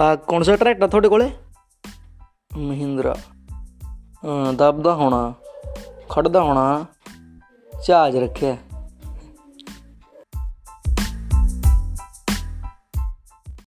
[0.00, 1.30] ਆ ਕੌਣ ਸਾ ਟਰੈਕਟਰ ਤੁਹਾਡੇ ਕੋਲੇ?
[2.56, 3.16] ਮਹਿੰਦਰਾ।
[4.24, 5.34] ਹਾਂ ਦਬਦਾ ਹੋਣਾ
[6.08, 6.86] ਖੜਦਾ ਹੋਣਾ
[7.84, 8.56] ਚਾਰਜ ਰੱਖਿਆ।